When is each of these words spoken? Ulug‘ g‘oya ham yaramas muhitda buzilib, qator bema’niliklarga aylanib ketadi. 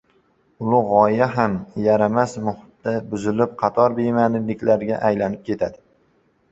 Ulug‘ 0.67 0.87
g‘oya 0.91 1.27
ham 1.35 1.53
yaramas 1.87 2.33
muhitda 2.47 2.95
buzilib, 3.13 3.55
qator 3.63 4.01
bema’niliklarga 4.01 5.01
aylanib 5.11 5.47
ketadi. 5.53 5.83